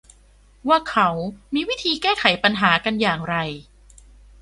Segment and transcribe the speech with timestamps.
[0.67, 1.09] ว่าเขา
[1.53, 3.35] มีวิธีแก้ไขปัญหากันอย่างไร